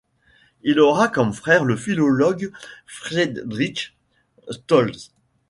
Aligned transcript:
Il 0.63 0.79
aura 0.79 1.09
comme 1.09 1.31
frère 1.31 1.63
le 1.63 1.75
philologue 1.75 2.51
Friedrich 2.87 3.95
Stolz. 4.49 5.11